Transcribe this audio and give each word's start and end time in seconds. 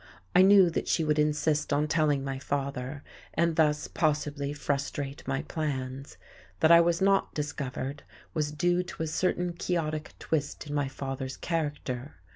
I 0.35 0.41
knew 0.41 0.71
that 0.71 0.87
she 0.87 1.03
would 1.03 1.19
insist 1.19 1.71
on 1.71 1.87
telling 1.87 2.23
my 2.23 2.39
father, 2.39 3.03
and 3.35 3.55
thus 3.55 3.87
possibly 3.87 4.51
frustrate 4.51 5.21
my 5.27 5.43
plans. 5.43 6.17
That 6.61 6.71
I 6.71 6.81
was 6.81 7.01
not 7.03 7.35
discovered 7.35 8.01
was 8.33 8.51
due 8.51 8.81
to 8.81 9.03
a 9.03 9.05
certain 9.05 9.53
quixotic 9.53 10.15
twist 10.17 10.65
in 10.65 10.73
my 10.73 10.87
father's 10.87 11.37
character. 11.37 12.15